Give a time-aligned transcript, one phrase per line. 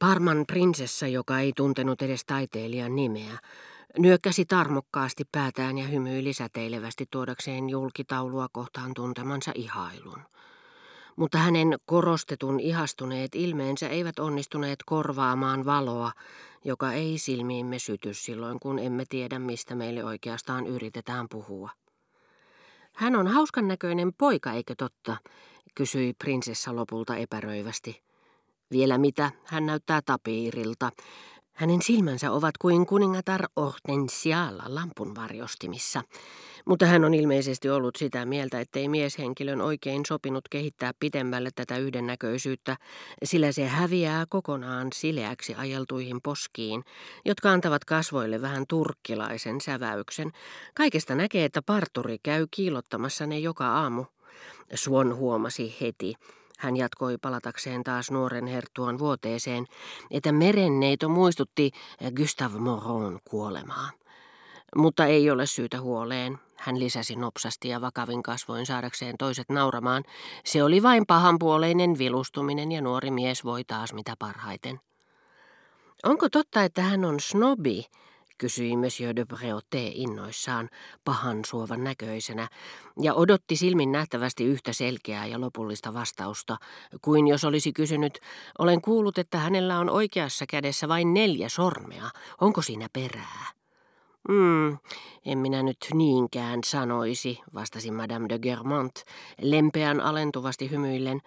[0.00, 3.38] Parman prinsessa, joka ei tuntenut edes taiteilijan nimeä,
[3.98, 10.18] nyökkäsi tarmokkaasti päätään ja hymyili säteilevästi tuodakseen julkitaulua kohtaan tuntemansa ihailun.
[11.16, 16.12] Mutta hänen korostetun ihastuneet ilmeensä eivät onnistuneet korvaamaan valoa,
[16.64, 21.70] joka ei silmiimme syty silloin, kun emme tiedä, mistä meille oikeastaan yritetään puhua.
[22.92, 25.16] Hän on hauskan näköinen poika, eikö totta?
[25.74, 28.09] kysyi prinsessa lopulta epäröivästi.
[28.70, 30.90] Vielä mitä, hän näyttää tapiirilta.
[31.52, 36.02] Hänen silmänsä ovat kuin kuningatar Hortensialla lampun varjostimissa.
[36.66, 42.76] Mutta hän on ilmeisesti ollut sitä mieltä, ettei mieshenkilön oikein sopinut kehittää pitemmälle tätä yhdennäköisyyttä,
[43.24, 46.84] sillä se häviää kokonaan sileäksi ajeltuihin poskiin,
[47.24, 50.32] jotka antavat kasvoille vähän turkkilaisen säväyksen.
[50.74, 54.04] Kaikesta näkee, että parturi käy kiilottamassa ne joka aamu.
[54.74, 56.14] Suon huomasi heti,
[56.60, 59.66] hän jatkoi palatakseen taas nuoren herttuan vuoteeseen,
[60.10, 61.70] että merenneito muistutti
[62.16, 63.90] Gustave Moron kuolemaa.
[64.76, 70.04] Mutta ei ole syytä huoleen, hän lisäsi nopsasti ja vakavin kasvoin saadakseen toiset nauramaan.
[70.44, 74.80] Se oli vain pahanpuoleinen vilustuminen ja nuori mies voi taas mitä parhaiten.
[76.04, 77.84] Onko totta, että hän on snobi,
[78.40, 80.68] kysyi Monsieur de Breauté innoissaan,
[81.04, 82.48] pahan suovan näköisenä,
[83.00, 86.56] ja odotti silmin nähtävästi yhtä selkeää ja lopullista vastausta,
[87.02, 88.18] kuin jos olisi kysynyt,
[88.58, 93.46] olen kuullut, että hänellä on oikeassa kädessä vain neljä sormea, onko siinä perää?
[94.28, 94.78] Hmm,
[95.26, 99.04] en minä nyt niinkään sanoisi, vastasi Madame de Germont,
[99.42, 101.20] lempeän alentuvasti hymyillen,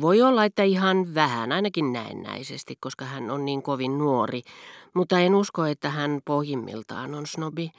[0.00, 4.42] voi olla, että ihan vähän, ainakin näennäisesti, koska hän on niin kovin nuori,
[4.94, 7.70] mutta en usko, että hän pohjimmiltaan on snobi,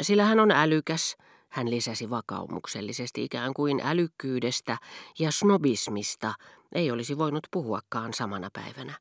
[0.00, 1.16] sillä hän on älykäs,
[1.48, 4.76] hän lisäsi vakaumuksellisesti ikään kuin älykkyydestä
[5.18, 6.34] ja snobismista.
[6.74, 8.94] Ei olisi voinut puhuakaan samana päivänä.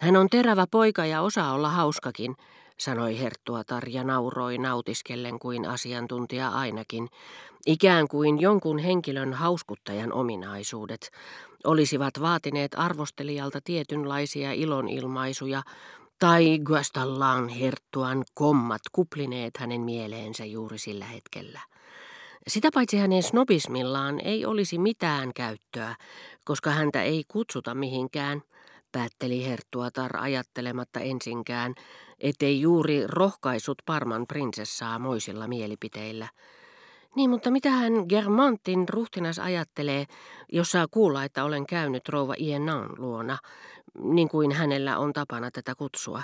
[0.00, 2.36] Hän on terävä poika ja osaa olla hauskakin,
[2.78, 7.08] sanoi Herttuatar ja nauroi nautiskellen kuin asiantuntija ainakin,
[7.66, 11.10] ikään kuin jonkun henkilön hauskuttajan ominaisuudet
[11.64, 15.62] olisivat vaatineet arvostelijalta tietynlaisia ilonilmaisuja
[16.18, 21.60] tai Guastallaan herttuan kommat kuplineet hänen mieleensä juuri sillä hetkellä.
[22.48, 25.96] Sitä paitsi hänen snobismillaan ei olisi mitään käyttöä,
[26.44, 28.42] koska häntä ei kutsuta mihinkään,
[28.94, 31.74] päätteli Herttuatar ajattelematta ensinkään,
[32.20, 36.28] ettei juuri rohkaisut Parman prinsessaa moisilla mielipiteillä.
[37.16, 40.04] Niin, mutta mitä hän Germantin ruhtinas ajattelee,
[40.52, 43.38] jos saa kuulla, että olen käynyt rouva Ienan luona,
[43.98, 46.22] niin kuin hänellä on tapana tätä kutsua?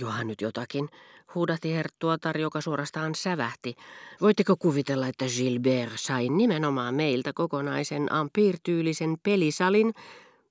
[0.00, 0.88] Johan nyt jotakin,
[1.34, 3.74] huudahti Herttuatar, joka suorastaan sävähti.
[4.20, 9.94] Voitteko kuvitella, että Gilbert sai nimenomaan meiltä kokonaisen ampiirtyylisen pelisalin,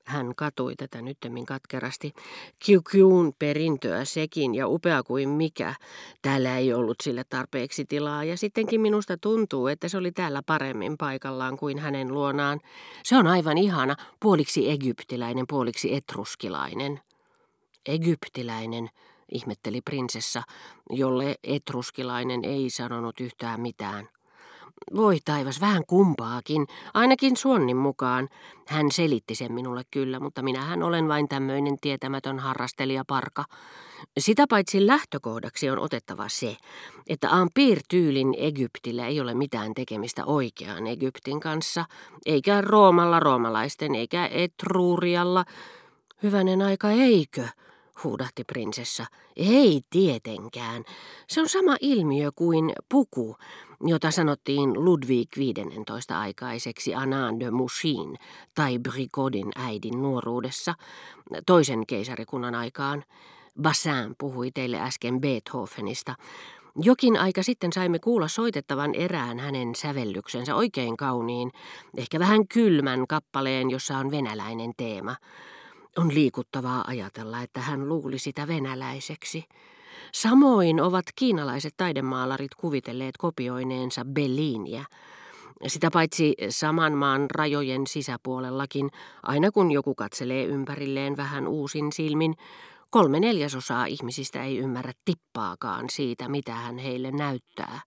[0.08, 2.14] hän katui tätä nyttemmin katkerasti.
[2.66, 5.76] Kiukiun perintöä sekin ja upea kuin mikä.
[6.22, 10.98] Täällä ei ollut sille tarpeeksi tilaa ja sittenkin minusta tuntuu, että se oli täällä paremmin
[10.98, 12.60] paikallaan kuin hänen luonaan.
[13.04, 17.00] Se on aivan ihana, puoliksi egyptiläinen, puoliksi etruskilainen.
[17.86, 18.90] Egyptiläinen,
[19.32, 20.44] ihmetteli prinsessa,
[20.90, 24.10] jolle etruskilainen ei sanonut yhtään mitään.
[24.96, 28.30] Voi taivas, vähän kumpaakin, ainakin Suonnin mukaan.
[28.68, 33.46] Hän selitti sen minulle kyllä, mutta minähän olen vain tämmöinen tietämätön harrastelija parka.
[34.18, 36.58] Sitä paitsi lähtökohdaksi on otettava se,
[37.10, 41.86] että Ampir-tyylin Egyptillä ei ole mitään tekemistä oikean Egyptin kanssa,
[42.26, 45.46] eikä Roomalla roomalaisten, eikä Etruurialla.
[46.24, 47.48] Hyvänen aika, eikö?
[48.04, 49.06] huudahti prinsessa.
[49.36, 50.84] Ei tietenkään.
[51.28, 53.38] Se on sama ilmiö kuin puku,
[53.82, 58.18] jota sanottiin Ludwig XV aikaiseksi Anan de Mouchin
[58.56, 60.74] tai Brigodin äidin nuoruudessa,
[61.46, 63.04] toisen keisarikunnan aikaan.
[63.62, 66.16] Bassin puhui teille äsken Beethovenista.
[66.82, 71.52] Jokin aika sitten saimme kuulla soitettavan erään hänen sävellyksensä oikein kauniin,
[71.98, 75.16] ehkä vähän kylmän kappaleen, jossa on venäläinen teema.
[75.98, 79.46] On liikuttavaa ajatella, että hän luuli sitä venäläiseksi.
[80.14, 84.86] Samoin ovat kiinalaiset taidemaalarit kuvitelleet kopioineensa Bellinia.
[85.68, 88.90] Sitä paitsi saman maan rajojen sisäpuolellakin,
[89.24, 92.36] aina kun joku katselee ympärilleen vähän uusin silmin,
[92.90, 97.82] kolme neljäsosaa ihmisistä ei ymmärrä tippaakaan siitä, mitä hän heille näyttää.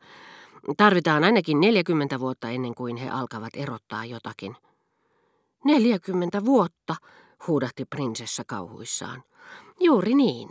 [0.77, 4.57] Tarvitaan ainakin 40 vuotta ennen kuin he alkavat erottaa jotakin.
[5.65, 6.97] 40 vuotta,
[7.47, 9.23] huudahti prinsessa kauhuissaan.
[9.81, 10.49] Juuri niin,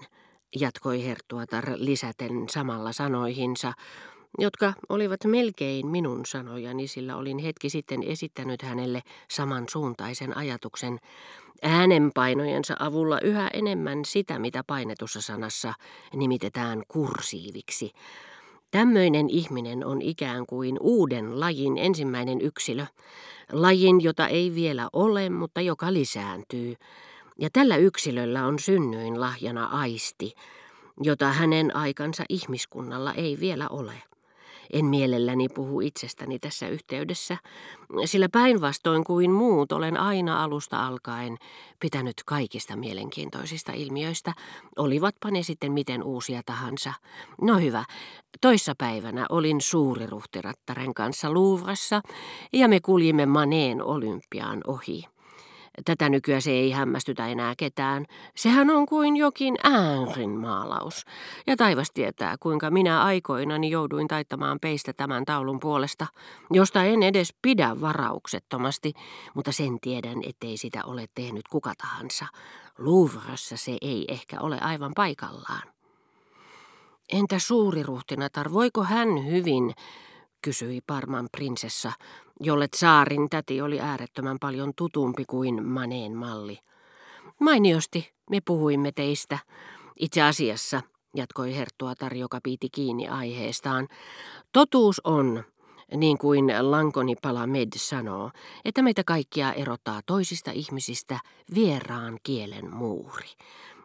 [0.55, 3.73] jatkoi Herttuatar lisäten samalla sanoihinsa,
[4.37, 9.01] jotka olivat melkein minun sanojani, sillä olin hetki sitten esittänyt hänelle
[9.31, 10.99] samansuuntaisen ajatuksen,
[11.61, 15.73] äänenpainojensa avulla yhä enemmän sitä, mitä painetussa sanassa
[16.15, 17.91] nimitetään kursiiviksi.
[18.71, 22.85] Tämmöinen ihminen on ikään kuin uuden lajin ensimmäinen yksilö,
[23.51, 26.75] lajin, jota ei vielä ole, mutta joka lisääntyy.
[27.41, 30.33] Ja tällä yksilöllä on synnyin lahjana aisti,
[31.03, 33.93] jota hänen aikansa ihmiskunnalla ei vielä ole.
[34.73, 37.37] En mielelläni puhu itsestäni tässä yhteydessä,
[38.05, 41.37] sillä päinvastoin kuin muut olen aina alusta alkaen
[41.79, 44.33] pitänyt kaikista mielenkiintoisista ilmiöistä,
[44.77, 46.93] olivatpa ne sitten miten uusia tahansa.
[47.41, 47.83] No hyvä,
[48.41, 52.01] toissa päivänä olin suuriruhtirattaren kanssa Louvressa
[52.53, 55.05] ja me kuljimme Maneen olympiaan ohi.
[55.85, 58.05] Tätä nykyään se ei hämmästytä enää ketään.
[58.35, 61.05] Sehän on kuin jokin äärin maalaus.
[61.47, 66.07] Ja taivas tietää, kuinka minä aikoinani jouduin taittamaan peistä tämän taulun puolesta,
[66.51, 68.93] josta en edes pidä varauksettomasti,
[69.33, 72.25] mutta sen tiedän, ettei sitä ole tehnyt kuka tahansa.
[72.77, 75.63] Louvressa se ei ehkä ole aivan paikallaan.
[77.13, 79.73] Entä suuri ruhtinatar, voiko hän hyvin,
[80.41, 81.91] kysyi Parman prinsessa,
[82.39, 86.59] jolle saarin täti oli äärettömän paljon tutumpi kuin Maneen malli.
[87.39, 89.39] Mainiosti me puhuimme teistä.
[89.99, 90.81] Itse asiassa,
[91.15, 93.87] jatkoi Herttuatar, joka piiti kiinni aiheestaan,
[94.53, 95.43] totuus on,
[95.95, 98.31] niin kuin Lankoni Palamed sanoo,
[98.65, 101.19] että meitä kaikkia erottaa toisista ihmisistä
[101.55, 103.27] vieraan kielen muuri.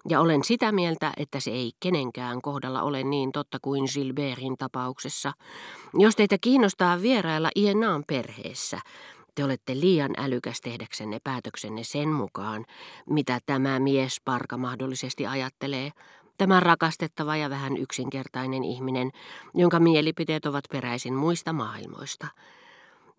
[0.08, 5.32] Ja olen sitä mieltä, että se ei kenenkään kohdalla ole niin totta kuin Gilbertin tapauksessa.
[5.94, 8.78] Jos teitä kiinnostaa vierailla Ienaan perheessä,
[9.34, 12.64] te olette liian älykäs tehdäksenne päätöksenne sen mukaan,
[13.10, 15.90] mitä tämä mies parka mahdollisesti ajattelee.
[16.38, 19.10] Tämä rakastettava ja vähän yksinkertainen ihminen,
[19.54, 22.26] jonka mielipiteet ovat peräisin muista maailmoista.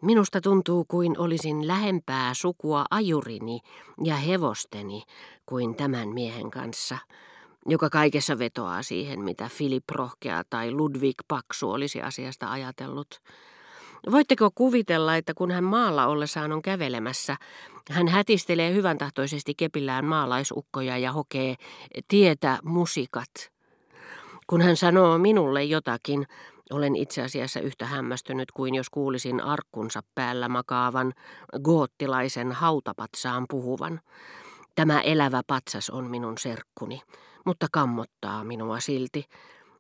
[0.06, 3.60] Minusta tuntuu kuin olisin lähempää sukua ajurini
[4.04, 5.04] ja hevosteni
[5.46, 6.98] kuin tämän miehen kanssa,
[7.66, 13.22] joka kaikessa vetoaa siihen, mitä Filip Rohkea tai Ludwig Paksu olisi asiasta ajatellut.
[14.12, 17.38] Voitteko kuvitella, että kun hän maalla ollessaan on kävelemässä,
[17.90, 21.56] hän hätistelee hyvän tahtoisesti kepillään maalaisukkoja ja hokee
[22.08, 23.52] tietä musikat.
[24.48, 26.28] Kun hän sanoo minulle jotakin,
[26.72, 31.14] olen itse asiassa yhtä hämmästynyt kuin jos kuulisin arkkunsa päällä makaavan,
[31.64, 34.02] goottilaisen hautapatsaan puhuvan.
[34.76, 37.02] Tämä elävä patsas on minun serkkuni,
[37.46, 39.26] mutta kammottaa minua silti.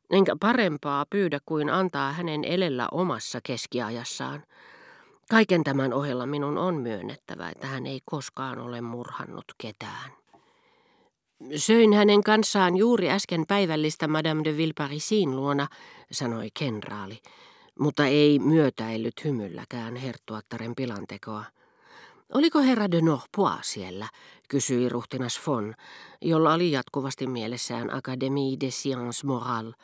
[0.10, 4.44] Enkä parempaa pyydä kuin antaa hänen elellä omassa keskiajassaan.
[5.30, 10.25] Kaiken tämän ohella minun on myönnettävä, että hän ei koskaan ole murhannut ketään.
[11.56, 15.68] Söin hänen kanssaan juuri äsken päivällistä Madame de Villeparisin luona,
[16.12, 17.18] sanoi kenraali,
[17.80, 21.44] mutta ei myötäillyt hymylläkään herttuattaren pilantekoa.
[22.34, 24.08] Oliko herra de Norpois siellä,
[24.50, 25.74] kysyi ruhtinas Fon,
[26.22, 29.76] jolla oli jatkuvasti mielessään Académie des Sciences Morales.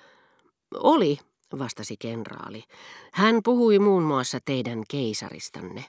[0.73, 1.17] Oli,
[1.59, 2.63] vastasi kenraali.
[3.13, 5.85] Hän puhui muun muassa teidän keisaristanne.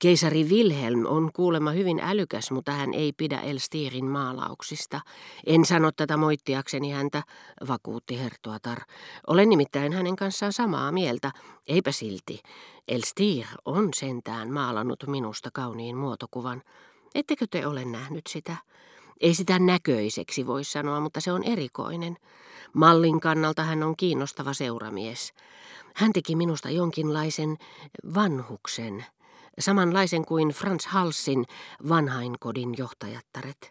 [0.00, 5.00] Keisari Wilhelm on kuulemma hyvin älykäs, mutta hän ei pidä Elstirin maalauksista.
[5.46, 7.22] En sano tätä moittiakseni häntä,
[7.68, 8.78] vakuutti Hertuatar.
[9.26, 11.32] Olen nimittäin hänen kanssaan samaa mieltä,
[11.68, 12.40] eipä silti.
[12.88, 16.62] Elstir on sentään maalannut minusta kauniin muotokuvan.
[17.14, 18.56] Ettekö te ole nähnyt sitä?
[19.20, 22.16] Ei sitä näköiseksi voi sanoa, mutta se on erikoinen.
[22.72, 25.32] Mallin kannalta hän on kiinnostava seuramies.
[25.94, 27.56] Hän teki minusta jonkinlaisen
[28.14, 29.04] vanhuksen–
[29.58, 31.44] samanlaisen kuin Franz Halsin
[31.88, 33.70] vanhainkodin johtajattaret.